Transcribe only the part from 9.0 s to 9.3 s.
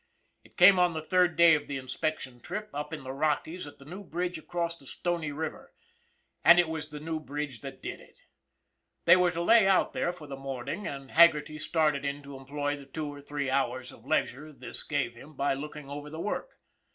They were